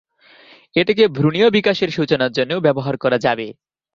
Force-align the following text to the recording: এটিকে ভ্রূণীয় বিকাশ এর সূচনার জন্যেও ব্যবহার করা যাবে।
এটিকে 0.75 1.03
ভ্রূণীয় 1.15 1.47
বিকাশ 1.49 1.77
এর 1.81 1.91
সূচনার 1.91 2.31
জন্যেও 2.31 2.65
ব্যবহার 2.67 2.95
করা 2.97 3.17
যাবে। 3.25 3.47